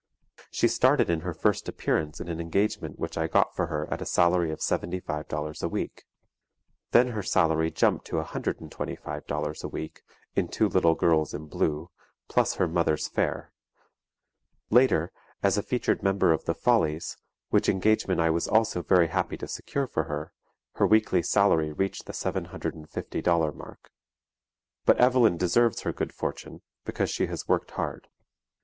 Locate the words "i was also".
18.19-18.81